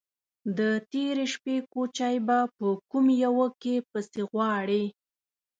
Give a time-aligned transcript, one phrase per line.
[0.57, 0.59] _د
[0.91, 4.83] تېرې شپې کوچی به په کومه يوه کې پسې غواړې؟